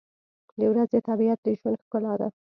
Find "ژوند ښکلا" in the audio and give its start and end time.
1.59-2.13